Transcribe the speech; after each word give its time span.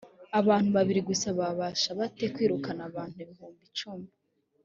abantu 0.39 0.69
babiri 0.77 1.01
gusa 1.09 1.27
babasha 1.39 1.89
bate 1.99 2.25
kwirukana 2.33 2.81
abantu 2.89 3.15
ibihumbi 3.23 3.65
cumi? 3.77 4.09